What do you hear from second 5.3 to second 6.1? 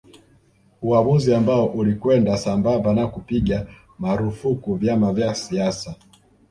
siasa